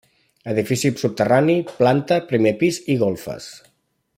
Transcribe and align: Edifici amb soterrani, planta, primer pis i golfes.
Edifici 0.53 0.89
amb 0.93 1.01
soterrani, 1.01 1.57
planta, 1.81 2.17
primer 2.33 2.55
pis 2.63 2.81
i 2.95 2.97
golfes. 3.03 3.51